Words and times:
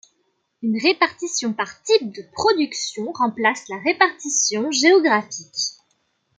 Une 0.63 0.81
répartition 0.81 1.53
par 1.53 1.83
type 1.83 2.11
de 2.11 2.23
production 2.33 3.11
remplace 3.11 3.69
la 3.69 3.77
répartition 3.77 4.71
géographique. 4.71 5.75